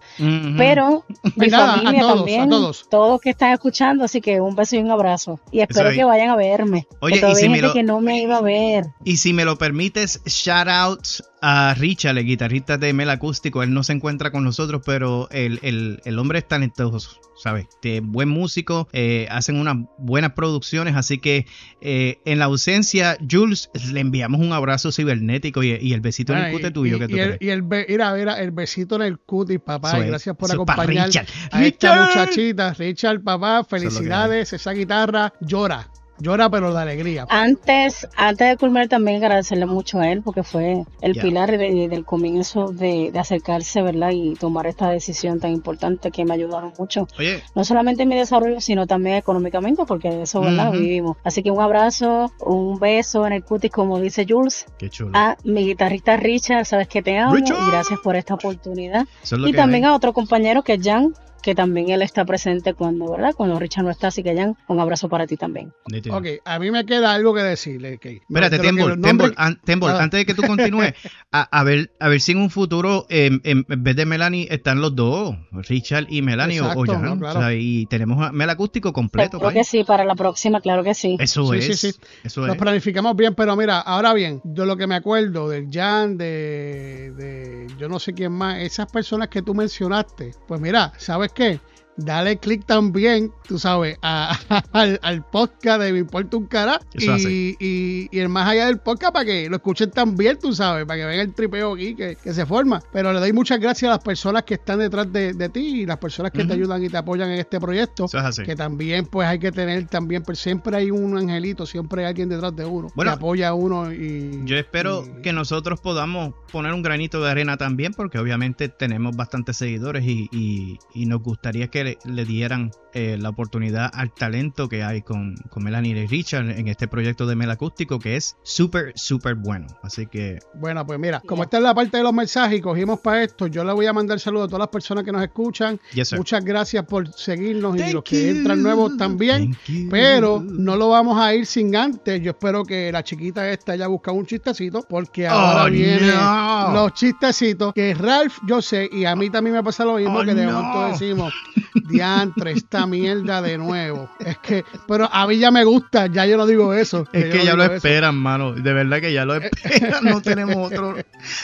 [0.57, 1.05] pero
[1.37, 2.87] mi Nada, a familia todos, también, a todos.
[2.89, 5.39] todos que están escuchando, así que un beso y un abrazo.
[5.51, 6.87] Y espero que vayan a verme.
[6.99, 8.85] Oye, que y todavía si hay me gente lo- que no me iba a ver.
[9.05, 10.99] Y si me lo permites, shout out
[11.41, 13.63] a Richard, el guitarrista de Mel Acústico.
[13.63, 17.65] Él no se encuentra con nosotros, pero el, el- el hombre es talentoso, ¿sabes?
[17.81, 20.95] De buen músico, eh, hacen unas buenas producciones.
[20.95, 21.45] Así que
[21.81, 26.39] eh, en la ausencia, Jules, le enviamos un abrazo cibernético y, y el besito en
[26.39, 28.51] el Ay, cute tuyo y, que tú y el, y el be- mira, mira, el
[28.51, 29.99] besito en el cutis, papá.
[29.99, 31.25] Y gracias por acompañar Richard.
[31.51, 32.07] a esta ¡Richard!
[32.07, 32.73] muchachita.
[32.75, 34.53] Richard, papá, felicidades.
[34.53, 35.90] Esa guitarra llora.
[36.21, 37.25] Llora, pero de alegría.
[37.29, 42.05] Antes, antes de culminar también agradecerle mucho a él porque fue el pilar de- del
[42.05, 44.11] comienzo de, de acercarse, ¿verdad?
[44.13, 47.07] Y tomar esta decisión tan importante que me ayudaron mucho.
[47.17, 50.71] Oye, No solamente en mi desarrollo, sino también económicamente, porque de eso, ¿verdad?
[50.71, 51.17] Vivimos.
[51.23, 55.11] Así que un abrazo, un beso en el cutis, como dice Jules, qué chulo.
[55.13, 57.57] a mi guitarrista Richard, sabes que te amo Richard.
[57.67, 59.05] y gracias por esta oportunidad.
[59.23, 59.91] Es Y también hay.
[59.91, 63.33] a otro compañero que es Jan, que también él está presente cuando, ¿verdad?
[63.35, 65.73] Cuando Richard no está, así que Jan, un abrazo para ti también.
[66.11, 67.95] Ok, a mí me queda algo que decirle.
[67.95, 68.05] ok.
[68.05, 70.03] Espérate, Tembol, los Tembol, nombres- an- Tembol, Nada.
[70.03, 70.93] antes de que tú continúes,
[71.31, 74.47] a, a ver, a ver si en un futuro, em, em, en vez de Melanie,
[74.51, 77.39] están los dos, Richard y Melanie o- o, Jan, no, claro.
[77.39, 79.39] o sea, y tenemos a Mel acústico completo.
[79.39, 81.17] Pa' que sí, para la próxima, claro que sí.
[81.19, 81.99] Eso Sí, es, sí, sí.
[82.23, 82.61] eso Nos es.
[82.61, 87.67] planificamos bien, pero mira, ahora bien, de lo que me acuerdo del Jan, de, de
[87.77, 91.59] yo no sé quién más, esas personas que tú mencionaste, pues mira, ¿sabes qué?
[91.97, 94.37] Dale click también, tú sabes, a-
[94.71, 98.79] al, al podcast de Me Importa un Cara y, y, y el más allá del
[98.79, 102.15] podcast para que lo escuchen también, tú sabes, para que vean el tripeo aquí que,
[102.15, 102.81] que se forma.
[102.91, 105.85] Pero le doy muchas gracias a las personas que están detrás de, de ti y
[105.85, 108.05] las personas que te ayudan y te apoyan en este proyecto.
[108.05, 108.43] Eso es así.
[108.43, 112.29] Que también pues hay que tener también, pero siempre hay un angelito, siempre hay alguien
[112.29, 114.41] detrás de uno Bueno, que apoya a uno y...
[114.45, 119.15] Yo espero y- que nosotros podamos poner un granito de arena también, porque obviamente tenemos
[119.15, 124.83] bastantes seguidores y nos gustaría que le, le dieran eh, la oportunidad al talento que
[124.83, 129.35] hay con, con Melanie y Richard en este proyecto de Melacústico, que es súper, súper
[129.35, 129.67] bueno.
[129.81, 132.99] Así que, Bueno, pues mira, como esta es la parte de los mensajes y cogimos
[132.99, 135.79] para esto, yo le voy a mandar saludos a todas las personas que nos escuchan.
[135.93, 136.13] yes.
[136.13, 138.35] Muchas gracias por seguirnos y Thank los que you.
[138.37, 139.55] entran nuevos también.
[139.89, 142.21] Pero no lo vamos a ir sin antes.
[142.21, 146.71] Yo espero que la chiquita esta haya buscado un chistecito, porque ahora Oh, vienen no.
[146.73, 150.25] los chistecitos que Ralph, yo sé, y a mí también me pasa lo mismo, Oh,
[150.25, 150.51] que de no.
[150.61, 151.33] momento decimos,
[151.89, 154.09] diantre, esta mierda de nuevo.
[154.19, 157.07] Es que, pero a mí ya me gusta, ya yo no digo eso.
[157.13, 157.73] Es que no ya lo eso.
[157.75, 158.53] esperan, mano.
[158.53, 160.03] De verdad que ya lo esperan.
[160.03, 160.95] No tenemos otro,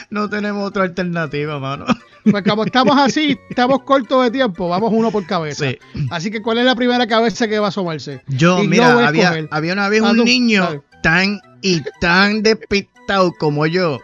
[0.10, 1.86] no tenemos otra alternativa, mano.
[2.30, 5.70] Pues como estamos así, estamos cortos de tiempo, vamos uno por cabeza.
[5.70, 5.78] Sí.
[6.12, 8.22] Así que, ¿cuál es la primera cabeza que va a asomarse?
[8.28, 14.00] Yo, Y mira, había, había una vez un niño tan y tan despistado como yo.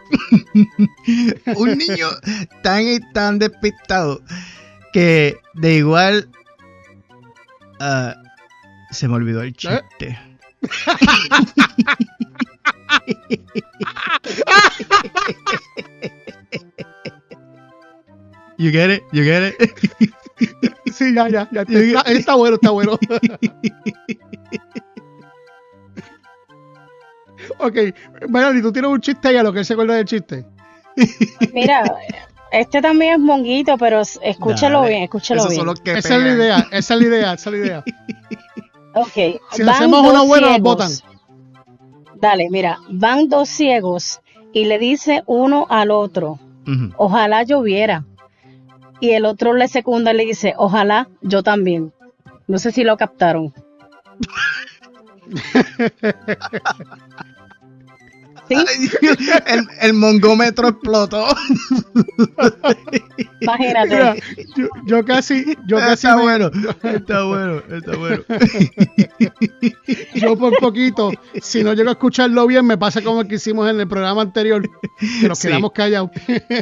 [1.56, 2.08] un niño
[2.62, 4.22] tan y tan despistado
[4.94, 6.28] que de igual
[7.80, 8.14] ah,
[8.92, 10.16] se me olvidó el chiste.
[18.56, 19.02] You get it?
[19.10, 19.56] You get it?
[20.92, 21.62] Sí, ya, ya, ya.
[21.62, 22.92] Está, está bueno, está bueno.
[27.58, 27.76] ok,
[28.28, 30.46] Melanie, tú tienes un chiste ahí a lo que él se acuerda del chiste.
[31.52, 31.82] Mira,
[32.60, 34.90] este también es monguito, pero escúchalo Dale.
[34.90, 35.60] bien, escúchalo Esos bien.
[35.60, 37.84] son los que Esa es la idea, esa es la idea, esa es la idea.
[38.96, 39.12] Ok.
[39.50, 40.62] Si le van hacemos una buena, ciegos.
[40.62, 40.90] botan.
[42.14, 44.20] Dale, mira, van dos ciegos
[44.52, 46.38] y le dice uno al otro,
[46.96, 48.04] ojalá lloviera.
[49.00, 51.92] Y el otro le secunda y le dice, ojalá yo también.
[52.46, 53.52] No sé si lo captaron.
[58.48, 58.56] ¿Sí?
[59.46, 61.26] El, el mongómetro explotó.
[63.40, 63.88] Imagínate.
[63.88, 64.14] Mira,
[64.56, 66.50] yo, yo casi, yo casi, está me- bueno,
[66.82, 68.22] está bueno, está bueno.
[70.14, 73.68] yo por poquito, si no llego a escucharlo bien, me pasa como el que hicimos
[73.70, 74.62] en el programa anterior,
[75.20, 75.48] que nos Sí.
[75.48, 76.10] quedamos callados.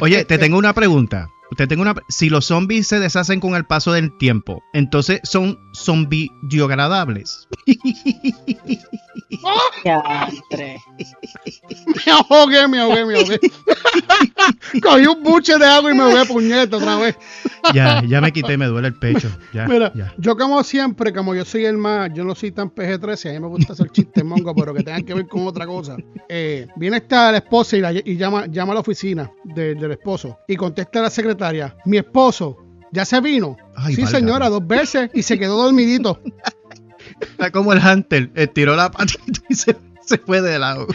[0.01, 1.29] Oye, te tengo una pregunta.
[1.57, 1.93] Te tengo una.
[2.09, 7.47] Si los zombies se deshacen con el paso del tiempo, entonces son zombies biodegradables.
[12.05, 13.39] Me ahogué, me ahogué, me ahogué.
[14.81, 17.15] Cogí un buche de agua y me ahogué puñeta otra vez.
[17.73, 19.29] Ya, ya me quité, me duele el pecho.
[19.53, 20.13] Ya, Mira, ya.
[20.17, 23.39] yo como siempre, como yo soy el más, yo no soy tan PG-13, a mí
[23.39, 25.95] me gusta hacer chistes mongo, pero que tengan que ver con otra cosa.
[26.27, 29.91] Eh, viene esta la esposa y, la- y llama, llama a la oficina de- del
[29.91, 31.32] esposo y contesta a la secretaria,
[31.85, 32.57] mi esposo,
[32.91, 33.57] ¿ya se vino?
[33.75, 34.19] Ay, sí, válgame.
[34.19, 36.19] señora, dos veces y se quedó dormidito.
[37.21, 40.87] Está como el Hunter, estiró la patita y se, se fue de lado.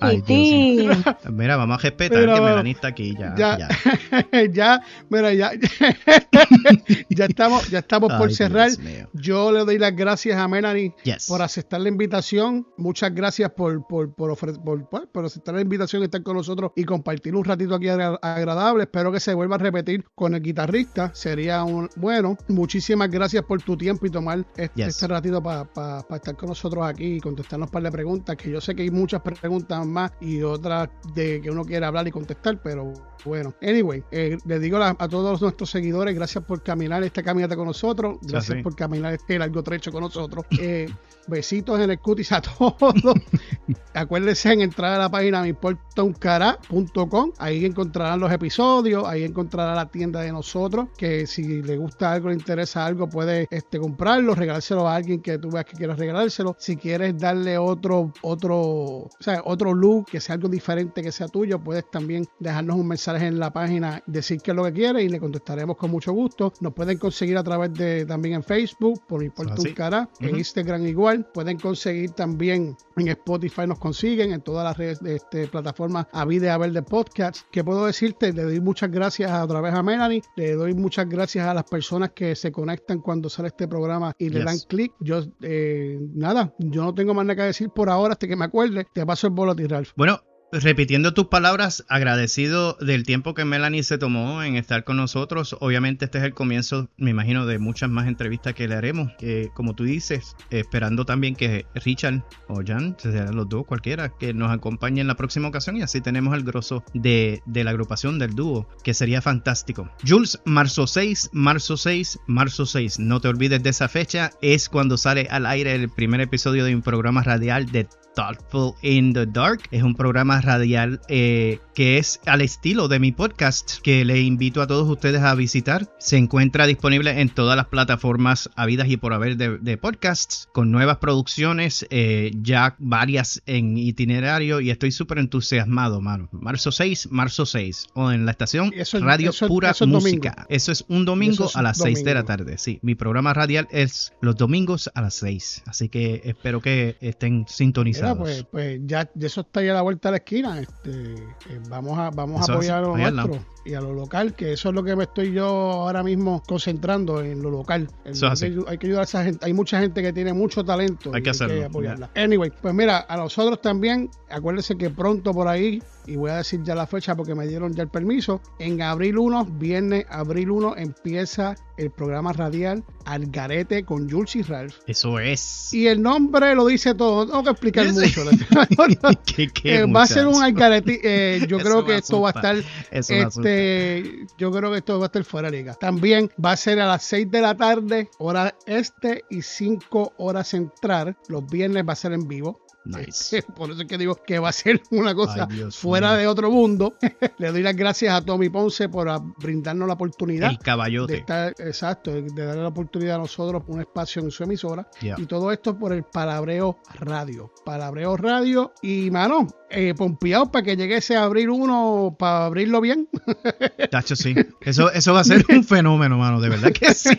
[0.00, 0.96] Ay, Dios.
[1.30, 3.34] Mira, vamos a respetar Mira, que Melanie está aquí ya.
[3.36, 4.44] ya, ya.
[4.52, 5.50] ya, mira, ya,
[7.08, 8.70] ya estamos, ya estamos por cerrar.
[9.12, 11.26] Yo le doy las gracias a Melanie Yes.
[11.26, 12.66] por aceptar la invitación.
[12.76, 16.84] Muchas gracias por, por, por, ofre- por, por aceptar la invitación, estar con nosotros y
[16.84, 18.84] compartir un ratito aquí agra- agradable.
[18.84, 21.10] Espero que se vuelva a repetir con el guitarrista.
[21.14, 22.36] Sería un bueno.
[22.48, 24.88] Muchísimas gracias por tu tiempo y tomar este, Yes.
[24.88, 25.66] este ratito para
[26.14, 28.36] estar con nosotros aquí y contestarnos un par de preguntas.
[28.36, 32.06] Que yo sé que hay muchas preguntas más y otras de que uno quiere hablar
[32.06, 32.92] y contestar, pero
[33.24, 33.54] bueno.
[33.62, 37.66] Anyway, eh, le digo a, a todos nuestros seguidores, gracias por caminar esta caminata con
[37.66, 38.18] nosotros.
[38.22, 38.62] Gracias sí.
[38.62, 40.44] por caminar este largo trecho con nosotros.
[40.58, 40.88] Eh,
[41.26, 42.94] besitos en el cutis a todos.
[43.94, 47.32] Acuérdense en entrar a la página meimportauncara.com.
[47.38, 50.88] Ahí encontrarán los episodios, ahí encontrará la tienda de nosotros.
[50.96, 55.38] Que si le gusta algo, le interesa algo, puede este, comprarlo, regalárselo a alguien que
[55.38, 56.56] tú veas que quieras regalárselo.
[56.58, 61.28] Si quieres darle otro, otro, o sea, otro look, que sea algo diferente que sea
[61.28, 65.04] tuyo, puedes también dejarnos un mensaje en la página, decir qué es lo que quieres
[65.04, 66.52] y le contestaremos con mucho gusto.
[66.60, 69.68] Nos pueden conseguir a través de también en Facebook, por Así.
[69.68, 70.36] un cara, en.
[70.40, 71.26] Instagram igual.
[71.32, 76.24] Pueden conseguir también en Spotify, nos consiguen en todas las redes de este, plataformas a
[76.24, 77.38] vida a ver de podcast.
[77.50, 78.32] ¿Qué puedo decirte?
[78.32, 81.64] Le doy muchas gracias a otra vez a Melanie, le doy muchas gracias a las
[81.64, 84.44] personas que se conectan cuando sale este programa y le Yes.
[84.46, 84.92] dan clic.
[85.00, 88.44] Yo, eh, nada, yo no tengo más nada que decir por ahora hasta que me
[88.44, 88.86] acuerde.
[88.92, 89.92] Te paso el ti, Ralph.
[89.96, 90.20] Bueno,
[90.52, 95.56] repitiendo tus palabras, agradecido del tiempo que Melanie se tomó en estar con nosotros.
[95.60, 99.12] Obviamente este es el comienzo, me imagino, de muchas más entrevistas que le haremos.
[99.54, 102.96] Como tú dices, esperando también que Richard o Jan,
[103.32, 106.84] los dos, cualquiera, que nos acompañen en la próxima ocasión y así tenemos el grosso
[106.94, 109.90] de, de la agrupación del dúo, que sería fantástico.
[110.06, 112.98] Jules, marzo 6, marzo 6, marzo 6.
[112.98, 116.74] No te olvides de esa fecha, es cuando sale al aire el primer episodio de
[116.74, 119.62] un programa radial de Thoughtful in the Dark.
[119.70, 124.62] Es un programa radial eh, que es al estilo de mi podcast que le invito
[124.62, 125.88] a todos ustedes a visitar.
[125.98, 130.98] Se encuentra disponible en todas las plataformas habidas y por haber de, podcasts con nuevas
[130.98, 136.28] producciones, eh, ya varias en itinerario y estoy súper entusiasmado, mano.
[136.32, 140.46] Marzo 6, marzo 6 o en la estación Radio Pura Música.
[140.48, 142.58] Eso es un domingo a las 6 de la tarde.
[142.58, 145.62] Sí, mi programa radial es los domingos a las 6.
[145.66, 150.08] Así que espero que estén sintonizados pues, pues ya eso está ya a la vuelta
[150.08, 150.60] de la esquina.
[150.60, 154.52] Este, eh, vamos a, vamos a apoyar a lo nuestro y a lo local, que
[154.52, 157.88] eso es lo que me estoy yo ahora mismo concentrando en lo local.
[158.04, 159.44] hay, que, ayudar a esa gente.
[159.44, 161.10] Hay mucha gente que tiene mucho talento.
[161.14, 161.66] Hay que hacerlo.
[161.66, 162.10] apoyarla.
[162.16, 166.62] Anyway, pues mira, a nosotros también, acuérdense que pronto por ahí, y voy a decir
[166.62, 170.76] ya la fecha porque me dieron ya el permiso, en abril 1, viernes abril 1,
[170.76, 174.74] empieza el programa radial Algarete con Jules y Ralph.
[174.86, 175.72] Eso es.
[175.72, 177.50] Y el nombre lo dice todo, tengo que
[177.92, 178.24] mucho.
[179.64, 181.00] Eh, va a ser un Algarete.
[181.02, 182.56] Eh, yo creo que esto va a estar.
[182.90, 185.74] Este, yo creo que esto va a estar fuera de liga.
[185.74, 190.48] También va a ser a las 6 de la tarde, hora este y 5 horas
[190.48, 191.16] central.
[191.28, 192.60] Los viernes va a ser en vivo.
[192.98, 193.42] Nice.
[193.56, 196.96] Por eso es que digo que va a ser una cosa fuera de otro mundo.
[197.38, 200.50] Le doy las gracias a Tommy Ponce por brindarnos la oportunidad.
[200.50, 201.12] El caballote.
[201.12, 204.88] De estar, exacto, de darle la oportunidad a nosotros un espacio en su emisora.
[205.00, 207.52] Y todo esto por el Palabreo Radio.
[207.64, 208.72] Palabreo Radio.
[208.82, 213.08] Y, mano, eh, pompeado para que llegue ese abril uno, para abrirlo bien.
[213.90, 214.34] Tacho, sí.
[214.60, 216.40] Eso, eso va a ser un fenómeno, mano.
[216.40, 217.10] De verdad que sí,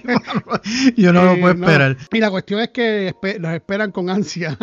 [0.98, 1.98] Yo no lo puedo eh, esperar.
[2.12, 4.58] Y la cuestión es que nos esperan con ansia.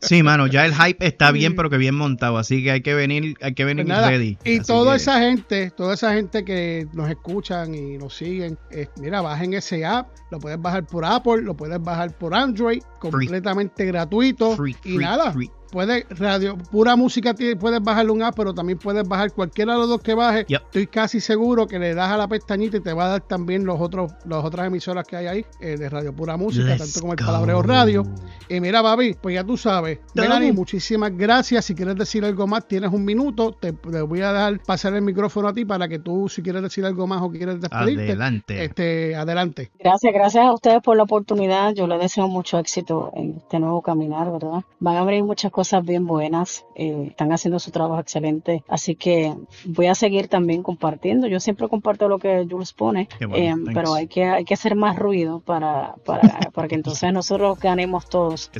[0.00, 2.94] Sí, mano, ya el hype está bien, pero que bien montado, así que hay que
[2.94, 4.38] venir, hay que venir pues ready.
[4.44, 9.22] Y toda esa gente, toda esa gente que nos escuchan y nos siguen, eh, mira,
[9.22, 14.56] bajen ese app, lo puedes bajar por Apple, lo puedes bajar por Android, completamente gratuito
[14.84, 15.34] y nada
[15.70, 19.88] puedes radio pura música puedes bajar un app pero también puedes bajar cualquiera de los
[19.88, 20.46] dos que baje.
[20.48, 23.64] Estoy casi seguro que le das a la pestañita y te va a dar también
[23.64, 27.12] los otros las otras emisoras que hay ahí eh, de radio pura música tanto como
[27.12, 28.04] el palabreo radio.
[28.48, 29.98] Y mira babi pues ya tú sabes.
[30.14, 31.64] Melanie muchísimas gracias.
[31.64, 33.52] Si quieres decir algo más tienes un minuto.
[33.52, 36.84] Te, voy a dar pasar el micrófono a ti para que tú si quieres decir
[36.84, 38.64] algo más o quieres despedirte adelante.
[38.64, 39.70] este adelante.
[39.78, 41.74] Gracias gracias a ustedes por la oportunidad.
[41.74, 45.86] Yo les deseo mucho éxito en este nuevo caminar verdad van a abrir muchas cosas
[45.86, 49.34] bien buenas, eh, están haciendo su trabajo excelente, así que
[49.64, 51.28] voy a seguir también compartiendo.
[51.28, 54.98] Yo siempre comparto lo que Jules pone, eh, pero hay que, hay que hacer más
[54.98, 56.28] ruido para, para,
[56.68, 58.50] que entonces nosotros ganemos todos.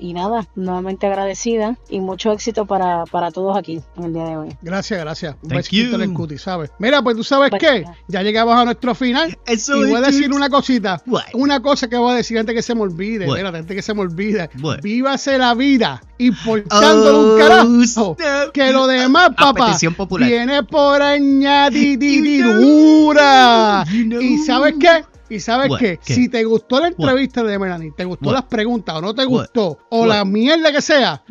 [0.00, 4.36] Y, nada, nuevamente agradecida y mucho éxito para, para todos aquí en el día de
[4.38, 4.48] hoy.
[4.62, 5.36] Gracias, gracias.
[5.42, 6.70] Un besito en el cuti, ¿sabes?
[6.78, 10.32] Mira, pues tú sabes pues, qué, ya llegamos a nuestro final y voy a decir
[10.32, 11.02] una cosita,
[11.34, 14.00] una cosa que voy a decir antes que se me olvide, antes que se me
[14.00, 14.48] olvide.
[14.82, 16.00] Vívase la vida
[16.46, 18.16] importándole un oh, carajo.
[18.52, 19.76] Que lo demás, papá,
[20.18, 21.96] viene por añadidura.
[23.90, 25.04] ¿Y sabes qué?
[25.30, 25.98] ¿Y sabes qué?
[26.02, 29.78] Si te gustó la entrevista de Melanie, te gustó las preguntas o no te gustó,
[29.90, 31.22] o la mierda que sea,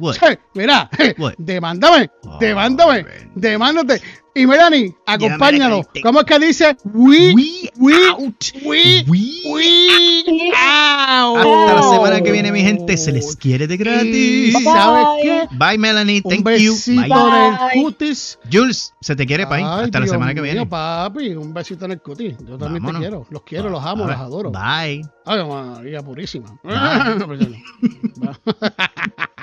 [0.53, 0.89] mira,
[1.37, 3.05] demándame, demándame,
[3.35, 4.01] demándate.
[4.37, 5.87] Y Melanie, acompáñanos.
[6.03, 6.77] ¿Cómo es que dice?
[6.93, 7.33] We,
[7.79, 8.45] we, out.
[8.63, 11.37] We, we, out.
[11.37, 12.97] Hasta la semana que viene, mi gente.
[12.97, 14.53] Se les quiere de gratis.
[14.53, 14.63] Bye.
[14.63, 15.47] ¿Sabes qué?
[15.57, 16.21] Bye, Melanie.
[16.21, 16.75] Thank un you.
[16.85, 17.05] Bye.
[17.05, 18.37] en el cutis.
[18.51, 19.63] Jules, se te quiere, Pai.
[19.63, 20.67] Hasta la semana que viene.
[20.67, 21.33] papi.
[21.33, 22.35] Un besito en el cutis.
[22.47, 23.25] Yo también te quiero.
[23.31, 24.51] Los quiero, los amo, los adoro.
[24.51, 25.01] Bye.
[25.25, 26.59] Ay, María purísima.